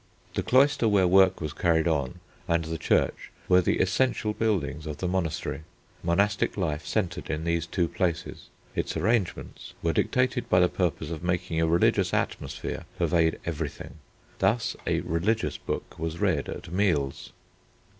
[0.33, 4.97] The cloister where work was carried on and the church were the essential buildings of
[4.97, 5.61] the monastery.
[6.01, 8.47] Monastic life centred in these two places.
[8.73, 13.99] Its arrangements were dictated by the purpose of making a religious atmosphere pervade everything;
[14.39, 17.31] thus a religious book was read at meals.